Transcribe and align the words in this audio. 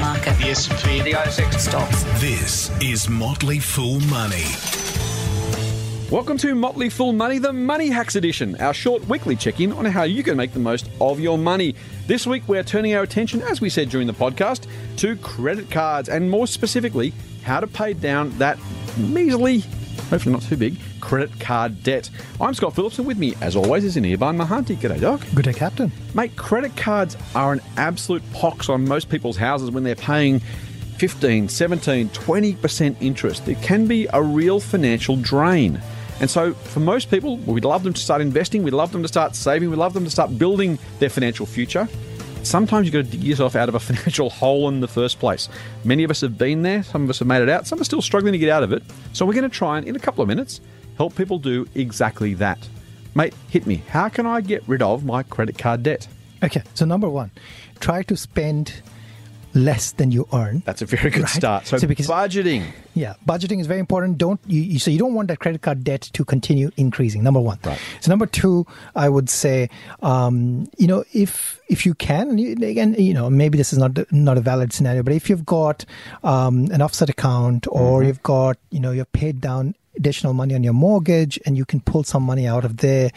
Market. 0.00 0.38
The 0.38 0.50
S&P. 0.50 1.02
The 1.02 1.12
ASX 1.12 1.58
Stocks. 1.58 2.04
This 2.20 2.70
is 2.80 3.08
Motley 3.08 3.58
Fool 3.58 3.98
Money. 4.00 4.44
Welcome 6.08 6.36
to 6.38 6.54
Motley 6.54 6.88
Fool 6.88 7.12
Money, 7.12 7.38
the 7.38 7.52
Money 7.52 7.88
Hacks 7.88 8.14
Edition, 8.14 8.54
our 8.60 8.74
short 8.74 9.08
weekly 9.08 9.34
check 9.34 9.60
in 9.60 9.72
on 9.72 9.84
how 9.86 10.04
you 10.04 10.22
can 10.22 10.36
make 10.36 10.52
the 10.52 10.60
most 10.60 10.88
of 11.00 11.18
your 11.18 11.36
money. 11.36 11.74
This 12.06 12.26
week, 12.26 12.44
we're 12.46 12.62
turning 12.62 12.94
our 12.94 13.02
attention, 13.02 13.42
as 13.42 13.60
we 13.60 13.70
said 13.70 13.88
during 13.88 14.06
the 14.06 14.12
podcast, 14.12 14.66
to 14.98 15.16
credit 15.16 15.70
cards 15.70 16.08
and 16.08 16.30
more 16.30 16.46
specifically, 16.46 17.12
how 17.42 17.58
to 17.60 17.66
pay 17.66 17.92
down 17.92 18.30
that 18.38 18.58
measly, 18.96 19.60
hopefully 20.10 20.32
not 20.32 20.42
too 20.42 20.56
big, 20.56 20.76
credit 21.02 21.38
card 21.38 21.82
debt. 21.82 22.08
I'm 22.40 22.54
Scott 22.54 22.74
Phillips, 22.74 22.98
and 22.98 23.06
with 23.06 23.18
me, 23.18 23.34
as 23.42 23.56
always, 23.56 23.84
is 23.84 23.96
Anirban 23.96 24.40
Mahanti. 24.42 24.76
G'day, 24.76 25.00
Doc. 25.00 25.20
Good 25.34 25.44
day, 25.44 25.52
Captain. 25.52 25.92
Mate, 26.14 26.34
credit 26.36 26.74
cards 26.76 27.18
are 27.34 27.52
an 27.52 27.60
absolute 27.76 28.22
pox 28.32 28.70
on 28.70 28.88
most 28.88 29.10
people's 29.10 29.36
houses 29.36 29.70
when 29.70 29.82
they're 29.82 29.94
paying 29.94 30.40
15, 30.96 31.48
17, 31.48 32.08
20% 32.10 32.96
interest. 33.00 33.48
It 33.48 33.60
can 33.60 33.86
be 33.86 34.06
a 34.12 34.22
real 34.22 34.60
financial 34.60 35.16
drain. 35.16 35.82
And 36.20 36.30
so, 36.30 36.54
for 36.54 36.78
most 36.78 37.10
people, 37.10 37.36
we'd 37.38 37.64
love 37.64 37.82
them 37.82 37.92
to 37.92 38.00
start 38.00 38.20
investing, 38.20 38.62
we'd 38.62 38.72
love 38.72 38.92
them 38.92 39.02
to 39.02 39.08
start 39.08 39.34
saving, 39.34 39.70
we'd 39.70 39.76
love 39.76 39.94
them 39.94 40.04
to 40.04 40.10
start 40.10 40.38
building 40.38 40.78
their 41.00 41.10
financial 41.10 41.46
future. 41.46 41.88
Sometimes 42.44 42.86
you've 42.86 42.92
got 42.92 43.04
to 43.04 43.10
dig 43.10 43.24
yourself 43.24 43.56
out 43.56 43.68
of 43.68 43.74
a 43.74 43.80
financial 43.90 44.30
hole 44.30 44.68
in 44.68 44.78
the 44.78 44.88
first 44.88 45.18
place. 45.18 45.48
Many 45.84 46.04
of 46.04 46.12
us 46.12 46.20
have 46.20 46.38
been 46.38 46.62
there, 46.62 46.84
some 46.84 47.02
of 47.02 47.10
us 47.10 47.18
have 47.18 47.28
made 47.28 47.42
it 47.42 47.48
out, 47.48 47.66
some 47.66 47.80
are 47.80 47.84
still 47.84 48.02
struggling 48.02 48.32
to 48.32 48.38
get 48.38 48.50
out 48.50 48.62
of 48.62 48.72
it. 48.72 48.84
So, 49.12 49.26
we're 49.26 49.34
going 49.34 49.50
to 49.50 49.56
try 49.56 49.78
and, 49.78 49.88
in 49.88 49.96
a 49.96 49.98
couple 49.98 50.22
of 50.22 50.28
minutes, 50.28 50.60
help 50.96 51.14
people 51.16 51.38
do 51.38 51.66
exactly 51.74 52.34
that. 52.34 52.68
Mate, 53.14 53.34
hit 53.50 53.66
me. 53.66 53.82
How 53.88 54.08
can 54.08 54.26
I 54.26 54.40
get 54.40 54.62
rid 54.66 54.82
of 54.82 55.04
my 55.04 55.22
credit 55.22 55.58
card 55.58 55.82
debt? 55.82 56.08
Okay, 56.42 56.62
so 56.74 56.84
number 56.84 57.08
one, 57.08 57.30
try 57.80 58.02
to 58.04 58.16
spend 58.16 58.72
less 59.54 59.92
than 59.92 60.10
you 60.10 60.26
earn. 60.32 60.62
That's 60.64 60.80
a 60.80 60.86
very 60.86 61.10
good 61.10 61.22
Right. 61.24 61.28
start. 61.28 61.66
So, 61.66 61.76
So 61.76 61.86
because- 61.86 62.06
budgeting. 62.06 62.64
Yeah, 62.94 63.14
budgeting 63.28 63.60
is 63.60 63.66
very 63.66 63.80
important. 63.80 64.16
Don't 64.16 64.40
you, 64.46 64.78
so 64.78 64.90
you 64.90 64.98
don't 64.98 65.12
want 65.12 65.28
that 65.28 65.40
credit 65.40 65.60
card 65.60 65.84
debt 65.84 66.00
to 66.14 66.24
continue 66.24 66.70
increasing. 66.78 67.22
Number 67.22 67.38
one. 67.40 67.58
Right. 67.62 67.78
So 68.00 68.10
number 68.10 68.24
two, 68.24 68.66
I 68.96 69.10
would 69.10 69.28
say, 69.28 69.68
um, 70.02 70.68
you 70.78 70.86
know, 70.86 71.04
if 71.12 71.60
if 71.68 71.84
you 71.84 71.92
can, 71.94 72.30
and 72.30 72.40
you, 72.40 72.52
again, 72.66 72.94
you 72.98 73.12
know, 73.12 73.28
maybe 73.28 73.58
this 73.58 73.74
is 73.74 73.78
not 73.78 73.92
not 74.10 74.38
a 74.38 74.40
valid 74.40 74.72
scenario, 74.72 75.02
but 75.02 75.12
if 75.12 75.28
you've 75.28 75.44
got 75.44 75.84
um, 76.24 76.68
an 76.72 76.80
offset 76.80 77.10
account 77.10 77.66
or 77.70 78.00
Mm-hmm. 78.00 78.06
you've 78.08 78.22
got, 78.22 78.56
you 78.70 78.80
know, 78.80 78.90
you've 78.90 79.12
paid 79.12 79.40
down 79.42 79.74
additional 79.96 80.32
money 80.34 80.54
on 80.54 80.62
your 80.62 80.72
mortgage 80.72 81.38
and 81.46 81.56
you 81.56 81.64
can 81.64 81.80
pull 81.80 82.04
some 82.04 82.22
money 82.22 82.46
out 82.46 82.64
of 82.64 82.78
there. 82.78 83.10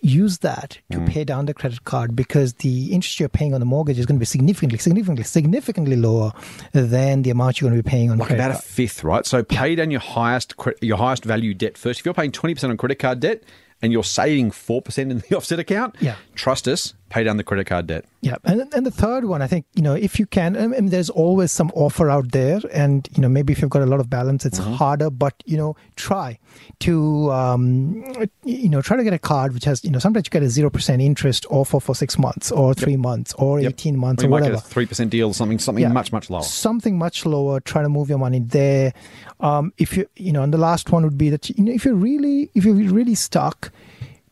Use 0.00 0.38
that 0.38 0.78
to 0.92 0.98
Mm. 0.98 1.08
pay 1.08 1.24
down 1.24 1.46
the 1.46 1.54
credit 1.54 1.82
card 1.82 2.14
because 2.14 2.54
the 2.54 2.92
interest 2.92 3.18
you're 3.18 3.28
paying 3.28 3.52
on 3.52 3.58
the 3.58 3.66
mortgage 3.66 3.98
is 3.98 4.06
going 4.06 4.14
to 4.14 4.20
be 4.20 4.24
significantly, 4.26 4.78
significantly, 4.78 5.24
significantly 5.24 5.96
lower 5.96 6.32
than 6.72 7.22
the 7.22 7.30
amount 7.30 7.60
you're 7.60 7.68
going 7.68 7.76
to 7.76 7.82
be 7.82 7.90
paying 7.90 8.08
on 8.08 8.16
like 8.18 8.30
about 8.30 8.52
a 8.52 8.54
fifth, 8.54 9.02
right? 9.02 9.26
So 9.26 9.42
pay 9.42 9.74
down 9.74 9.90
your 9.90 9.98
highest 10.00 10.54
your 10.80 10.98
highest 10.98 11.24
value 11.24 11.52
debt 11.52 11.76
first. 11.76 11.98
If 11.98 12.04
you're 12.06 12.14
paying 12.14 12.30
twenty 12.30 12.54
percent 12.54 12.70
on 12.70 12.76
credit 12.76 13.00
card 13.00 13.18
debt 13.18 13.42
and 13.82 13.92
you're 13.92 14.04
saving 14.04 14.52
four 14.52 14.80
percent 14.80 15.10
in 15.10 15.18
the 15.28 15.36
offset 15.36 15.58
account, 15.58 15.96
Yeah. 16.00 16.14
trust 16.36 16.68
us, 16.68 16.94
pay 17.10 17.24
down 17.24 17.36
the 17.38 17.44
credit 17.44 17.66
card 17.66 17.86
debt. 17.86 18.04
Yeah, 18.20 18.36
and 18.44 18.72
and 18.74 18.84
the 18.84 18.90
third 18.90 19.24
one, 19.26 19.40
I 19.42 19.46
think 19.46 19.64
you 19.74 19.82
know, 19.82 19.94
if 19.94 20.18
you 20.18 20.26
can, 20.26 20.56
I 20.56 20.66
mean, 20.66 20.86
there's 20.90 21.08
always 21.08 21.52
some 21.52 21.70
offer 21.74 22.10
out 22.10 22.32
there, 22.32 22.60
and 22.72 23.08
you 23.14 23.22
know, 23.22 23.28
maybe 23.28 23.52
if 23.52 23.60
you've 23.62 23.70
got 23.70 23.82
a 23.82 23.86
lot 23.86 24.00
of 24.00 24.10
balance, 24.10 24.44
it's 24.44 24.58
harder. 24.58 25.08
But 25.10 25.34
you 25.46 25.56
know, 25.56 25.76
try 25.96 26.38
to 26.80 27.30
um, 27.30 28.04
you 28.44 28.68
know, 28.68 28.82
try 28.82 28.96
to 28.96 29.04
get 29.04 29.12
a 29.12 29.18
card 29.18 29.54
which 29.54 29.64
has 29.64 29.84
you 29.84 29.90
know, 29.90 29.98
sometimes 30.00 30.26
you 30.26 30.30
get 30.30 30.42
a 30.42 30.48
zero 30.50 30.68
percent 30.70 31.00
interest 31.00 31.46
offer 31.48 31.78
for 31.80 31.94
six 31.94 32.18
months 32.18 32.50
or 32.50 32.74
three 32.74 32.96
months 32.96 33.32
or 33.34 33.60
Yep. 33.60 33.70
eighteen 33.70 33.96
months 33.98 34.22
Or 34.22 34.26
you 34.26 34.32
or 34.32 34.40
whatever. 34.40 34.56
three 34.58 34.86
percent 34.86 35.10
deal, 35.10 35.28
or 35.28 35.34
something 35.34 35.58
something 35.58 35.82
Yeah. 35.82 35.92
much 35.92 36.12
much 36.12 36.28
lower. 36.30 36.42
Something 36.42 36.98
much 36.98 37.24
lower. 37.24 37.60
Try 37.60 37.82
to 37.82 37.88
move 37.88 38.08
your 38.08 38.18
money 38.18 38.40
there. 38.40 38.92
Um, 39.40 39.72
if 39.78 39.96
you 39.96 40.06
you 40.16 40.32
know, 40.32 40.42
and 40.42 40.52
the 40.52 40.58
last 40.58 40.90
one 40.90 41.04
would 41.04 41.16
be 41.18 41.30
that 41.30 41.48
you 41.50 41.64
know, 41.64 41.72
if 41.72 41.84
you're 41.84 41.94
really 41.94 42.50
if 42.54 42.64
you're 42.64 42.74
really 42.74 43.14
stuck, 43.14 43.70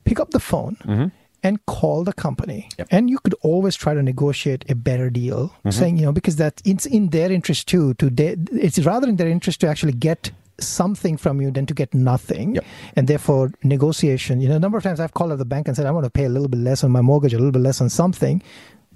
pick 0.05 0.19
up 0.21 0.31
the 0.31 0.41
phone. 0.41 1.13
And 1.47 1.57
call 1.67 1.99
the 2.09 2.13
company. 2.27 2.61
Yep. 2.79 2.87
and 2.95 3.03
you 3.13 3.19
could 3.25 3.37
always 3.51 3.75
try 3.85 3.93
to 3.99 4.03
negotiate 4.13 4.63
a 4.69 4.75
better 4.89 5.09
deal, 5.21 5.41
Mm-hmm. 5.49 5.71
saying 5.81 5.95
you 5.99 6.05
know 6.07 6.13
because 6.21 6.37
that 6.43 6.55
it's 6.73 6.87
in 6.97 7.05
their 7.17 7.31
interest 7.39 7.63
too. 7.73 7.87
To 8.01 8.07
de- 8.21 8.37
it's 8.67 8.79
rather 8.93 9.09
in 9.13 9.17
their 9.21 9.29
interest 9.37 9.61
to 9.63 9.67
actually 9.73 9.97
get 10.09 10.31
something 10.59 11.17
from 11.25 11.35
you 11.43 11.51
than 11.57 11.67
to 11.67 11.75
get 11.83 11.91
nothing, 11.95 12.55
Yep. 12.57 12.65
and 12.97 13.05
therefore 13.13 13.45
negotiation. 13.63 14.41
You 14.43 14.49
know, 14.51 14.57
a 14.57 14.65
number 14.65 14.79
of 14.79 14.85
times 14.85 15.01
I've 15.01 15.13
called 15.19 15.33
up 15.33 15.39
the 15.39 15.45
bank 15.55 15.69
and 15.69 15.77
said 15.77 15.87
I 15.87 15.91
want 15.97 16.05
to 16.05 16.11
pay 16.21 16.25
a 16.25 16.33
little 16.37 16.49
bit 16.49 16.61
less 16.61 16.83
on 16.85 16.91
my 16.99 17.03
mortgage, 17.11 17.35
a 17.35 17.39
little 17.43 17.53
bit 17.59 17.63
less 17.69 17.81
on 17.81 17.89
something. 17.91 18.43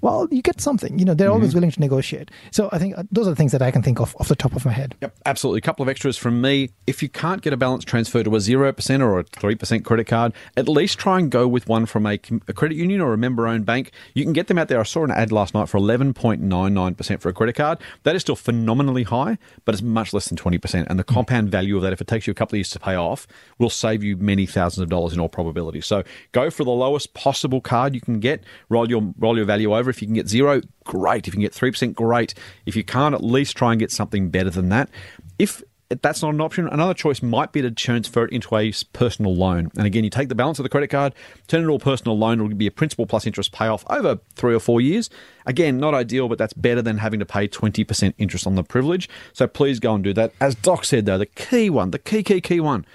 Well, 0.01 0.27
you 0.31 0.41
get 0.41 0.59
something. 0.61 0.97
You 0.99 1.05
know, 1.05 1.13
they're 1.13 1.27
Mm-hmm. 1.27 1.35
always 1.35 1.53
willing 1.55 1.71
to 1.71 1.79
negotiate. 1.79 2.29
So 2.51 2.67
I 2.71 2.77
think 2.79 2.97
uh, 2.97 3.03
those 3.11 3.27
are 3.27 3.29
the 3.29 3.35
things 3.35 3.51
that 3.53 3.61
I 3.61 3.71
can 3.71 3.81
think 3.81 3.99
of 3.99 4.15
off 4.19 4.27
the 4.27 4.35
top 4.35 4.55
of 4.55 4.65
my 4.65 4.71
head. 4.71 4.95
Yep, 5.01 5.15
absolutely. 5.25 5.59
A 5.59 5.61
couple 5.61 5.83
of 5.83 5.89
extras 5.89 6.17
from 6.17 6.41
me. 6.41 6.71
If 6.87 7.01
you 7.01 7.07
can't 7.09 7.41
get 7.41 7.53
a 7.53 7.57
balance 7.57 7.85
transfer 7.85 8.23
to 8.23 8.35
a 8.35 8.39
0% 8.39 9.01
or 9.01 9.19
a 9.19 9.23
3% 9.23 9.85
credit 9.85 10.07
card, 10.07 10.33
at 10.57 10.67
least 10.67 10.97
try 10.99 11.19
and 11.19 11.31
go 11.31 11.47
with 11.47 11.67
one 11.67 11.85
from 11.85 12.05
a, 12.05 12.19
a 12.47 12.53
credit 12.53 12.75
union 12.75 12.99
or 12.99 13.13
a 13.13 13.17
member 13.17 13.47
owned 13.47 13.65
bank. 13.65 13.91
You 14.13 14.23
can 14.23 14.33
get 14.33 14.47
them 14.47 14.57
out 14.57 14.67
there. 14.67 14.79
I 14.79 14.83
saw 14.83 15.03
an 15.03 15.11
ad 15.11 15.31
last 15.31 15.53
night 15.53 15.69
for 15.69 15.79
11.99% 15.79 17.19
for 17.21 17.29
a 17.29 17.33
credit 17.33 17.55
card. 17.55 17.79
That 18.03 18.15
is 18.15 18.21
still 18.21 18.35
phenomenally 18.35 19.03
high, 19.03 19.37
but 19.65 19.75
it's 19.75 19.81
much 19.81 20.13
less 20.13 20.27
than 20.27 20.37
20%. 20.37 20.87
And 20.89 20.99
the 20.99 21.03
compound 21.03 21.49
value 21.49 21.75
of 21.77 21.83
that, 21.83 21.93
if 21.93 22.01
it 22.01 22.07
takes 22.07 22.27
you 22.27 22.31
a 22.31 22.35
couple 22.35 22.55
of 22.55 22.59
years 22.59 22.69
to 22.71 22.79
pay 22.79 22.95
off, 22.95 23.27
will 23.59 23.69
save 23.69 24.03
you 24.03 24.17
many 24.17 24.45
thousands 24.45 24.83
of 24.83 24.89
dollars 24.89 25.13
in 25.13 25.19
all 25.19 25.29
probability. 25.29 25.81
So 25.81 26.03
go 26.31 26.49
for 26.49 26.63
the 26.63 26.71
lowest 26.71 27.13
possible 27.13 27.61
card 27.61 27.93
you 27.93 28.01
can 28.01 28.19
get, 28.19 28.43
roll 28.69 28.89
your, 28.89 29.13
roll 29.17 29.37
your 29.37 29.45
value 29.45 29.75
over. 29.75 29.90
If 29.91 30.01
you 30.01 30.07
can 30.07 30.15
get 30.15 30.27
zero, 30.27 30.61
great. 30.83 31.27
If 31.27 31.33
you 31.33 31.37
can 31.37 31.41
get 31.41 31.53
3%, 31.53 31.93
great. 31.93 32.33
If 32.65 32.75
you 32.75 32.83
can't, 32.83 33.13
at 33.13 33.23
least 33.23 33.55
try 33.55 33.71
and 33.71 33.79
get 33.79 33.91
something 33.91 34.29
better 34.29 34.49
than 34.49 34.69
that. 34.69 34.89
If 35.37 35.63
that's 36.01 36.21
not 36.21 36.33
an 36.33 36.41
option, 36.41 36.67
another 36.67 36.93
choice 36.93 37.21
might 37.21 37.51
be 37.51 37.61
to 37.61 37.71
transfer 37.71 38.25
it 38.25 38.31
into 38.31 38.55
a 38.55 38.71
personal 38.93 39.35
loan. 39.35 39.71
And 39.77 39.85
again, 39.85 40.03
you 40.03 40.09
take 40.09 40.29
the 40.29 40.35
balance 40.35 40.57
of 40.59 40.63
the 40.63 40.69
credit 40.69 40.87
card, 40.87 41.13
turn 41.47 41.59
it 41.59 41.63
into 41.63 41.73
a 41.73 41.79
personal 41.79 42.17
loan. 42.17 42.39
It'll 42.39 42.55
be 42.55 42.67
a 42.67 42.71
principal 42.71 43.05
plus 43.05 43.27
interest 43.27 43.51
payoff 43.51 43.83
over 43.89 44.19
three 44.35 44.55
or 44.55 44.59
four 44.59 44.79
years. 44.79 45.09
Again, 45.45 45.79
not 45.79 45.93
ideal, 45.93 46.29
but 46.29 46.37
that's 46.37 46.53
better 46.53 46.81
than 46.81 46.97
having 46.99 47.19
to 47.19 47.25
pay 47.25 47.47
20% 47.47 48.13
interest 48.17 48.47
on 48.47 48.55
the 48.55 48.63
privilege. 48.63 49.09
So 49.33 49.47
please 49.47 49.79
go 49.79 49.93
and 49.95 50.03
do 50.03 50.13
that. 50.13 50.33
As 50.39 50.55
Doc 50.55 50.85
said, 50.85 51.05
though, 51.05 51.17
the 51.17 51.25
key 51.25 51.69
one, 51.69 51.91
the 51.91 51.99
key, 51.99 52.23
key, 52.23 52.41
key 52.41 52.59
one 52.59 52.85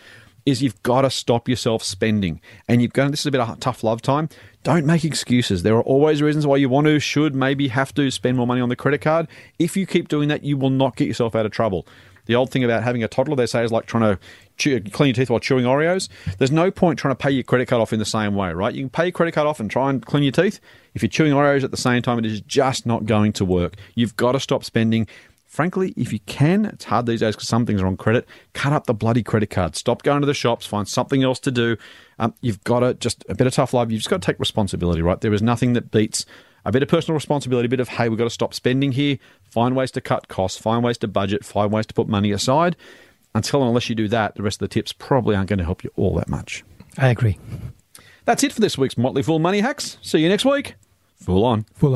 is 0.46 0.62
you've 0.62 0.82
got 0.84 1.02
to 1.02 1.10
stop 1.10 1.48
yourself 1.48 1.82
spending. 1.82 2.40
And 2.68 2.80
you've 2.80 2.92
got, 2.92 3.10
this 3.10 3.20
is 3.20 3.26
a 3.26 3.30
bit 3.32 3.40
of 3.40 3.50
a 3.50 3.56
tough 3.56 3.84
love 3.84 4.00
time. 4.00 4.28
Don't 4.62 4.86
make 4.86 5.04
excuses. 5.04 5.64
There 5.64 5.76
are 5.76 5.82
always 5.82 6.22
reasons 6.22 6.46
why 6.46 6.56
you 6.56 6.68
want 6.68 6.86
to, 6.86 6.98
should, 7.00 7.34
maybe 7.34 7.68
have 7.68 7.92
to 7.94 8.10
spend 8.10 8.36
more 8.36 8.46
money 8.46 8.60
on 8.60 8.68
the 8.68 8.76
credit 8.76 9.00
card. 9.00 9.28
If 9.58 9.76
you 9.76 9.86
keep 9.86 10.08
doing 10.08 10.28
that, 10.28 10.44
you 10.44 10.56
will 10.56 10.70
not 10.70 10.96
get 10.96 11.08
yourself 11.08 11.34
out 11.34 11.46
of 11.46 11.52
trouble. 11.52 11.86
The 12.26 12.34
old 12.34 12.50
thing 12.50 12.64
about 12.64 12.82
having 12.82 13.02
a 13.04 13.08
toddler, 13.08 13.36
they 13.36 13.46
say, 13.46 13.64
is 13.64 13.70
like 13.70 13.86
trying 13.86 14.16
to 14.16 14.18
chew, 14.56 14.80
clean 14.80 15.08
your 15.08 15.14
teeth 15.14 15.30
while 15.30 15.40
chewing 15.40 15.64
Oreos. 15.64 16.08
There's 16.38 16.50
no 16.50 16.70
point 16.70 16.98
trying 16.98 17.12
to 17.12 17.18
pay 17.18 17.30
your 17.30 17.44
credit 17.44 17.66
card 17.66 17.80
off 17.80 17.92
in 17.92 17.98
the 18.00 18.04
same 18.04 18.34
way, 18.34 18.52
right? 18.52 18.74
You 18.74 18.82
can 18.82 18.90
pay 18.90 19.04
your 19.04 19.12
credit 19.12 19.32
card 19.32 19.46
off 19.46 19.60
and 19.60 19.70
try 19.70 19.90
and 19.90 20.04
clean 20.04 20.24
your 20.24 20.32
teeth. 20.32 20.58
If 20.94 21.02
you're 21.02 21.08
chewing 21.08 21.32
Oreos 21.32 21.62
at 21.62 21.70
the 21.70 21.76
same 21.76 22.02
time, 22.02 22.18
it 22.18 22.26
is 22.26 22.40
just 22.40 22.84
not 22.84 23.06
going 23.06 23.32
to 23.34 23.44
work. 23.44 23.74
You've 23.94 24.16
got 24.16 24.32
to 24.32 24.40
stop 24.40 24.64
spending. 24.64 25.06
Frankly, 25.56 25.94
if 25.96 26.12
you 26.12 26.20
can, 26.26 26.66
it's 26.66 26.84
hard 26.84 27.06
these 27.06 27.20
days 27.20 27.34
because 27.34 27.48
some 27.48 27.64
things 27.64 27.80
are 27.80 27.86
on 27.86 27.96
credit. 27.96 28.28
Cut 28.52 28.74
up 28.74 28.84
the 28.84 28.92
bloody 28.92 29.22
credit 29.22 29.48
card. 29.48 29.74
Stop 29.74 30.02
going 30.02 30.20
to 30.20 30.26
the 30.26 30.34
shops. 30.34 30.66
Find 30.66 30.86
something 30.86 31.22
else 31.22 31.40
to 31.40 31.50
do. 31.50 31.78
Um, 32.18 32.34
you've 32.42 32.62
got 32.64 32.80
to 32.80 32.92
just 32.92 33.24
a 33.30 33.34
bit 33.34 33.46
of 33.46 33.54
tough 33.54 33.72
love. 33.72 33.90
You've 33.90 34.00
just 34.00 34.10
got 34.10 34.20
to 34.20 34.26
take 34.26 34.38
responsibility, 34.38 35.00
right? 35.00 35.18
There 35.18 35.32
is 35.32 35.40
nothing 35.40 35.72
that 35.72 35.90
beats 35.90 36.26
a 36.66 36.72
bit 36.72 36.82
of 36.82 36.90
personal 36.90 37.14
responsibility, 37.14 37.64
a 37.64 37.68
bit 37.70 37.80
of 37.80 37.88
hey, 37.88 38.10
we've 38.10 38.18
got 38.18 38.24
to 38.24 38.30
stop 38.30 38.52
spending 38.52 38.92
here. 38.92 39.18
Find 39.44 39.74
ways 39.74 39.90
to 39.92 40.02
cut 40.02 40.28
costs. 40.28 40.60
Find 40.60 40.84
ways 40.84 40.98
to 40.98 41.08
budget. 41.08 41.42
Find 41.42 41.72
ways 41.72 41.86
to 41.86 41.94
put 41.94 42.06
money 42.06 42.32
aside. 42.32 42.76
Until 43.34 43.62
and 43.62 43.68
unless 43.68 43.88
you 43.88 43.94
do 43.94 44.08
that, 44.08 44.34
the 44.34 44.42
rest 44.42 44.56
of 44.60 44.68
the 44.68 44.74
tips 44.74 44.92
probably 44.92 45.36
aren't 45.36 45.48
going 45.48 45.58
to 45.58 45.64
help 45.64 45.82
you 45.82 45.90
all 45.96 46.14
that 46.16 46.28
much. 46.28 46.64
I 46.98 47.08
agree. 47.08 47.38
That's 48.26 48.44
it 48.44 48.52
for 48.52 48.60
this 48.60 48.76
week's 48.76 48.98
Motley 48.98 49.22
Fool 49.22 49.38
Money 49.38 49.60
Hacks. 49.60 49.96
See 50.02 50.18
you 50.18 50.28
next 50.28 50.44
week. 50.44 50.74
Full 51.22 51.46
on. 51.46 51.64
The 51.80 51.95